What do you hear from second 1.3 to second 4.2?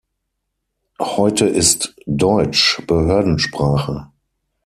ist Deutsch Behördensprache.